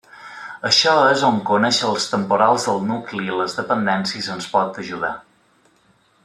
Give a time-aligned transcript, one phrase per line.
[0.69, 5.13] Això és on conèixer els temporals del nucli i les dependències ens pot ajudar.